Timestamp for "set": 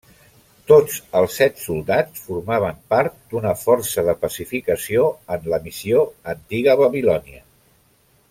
1.41-1.59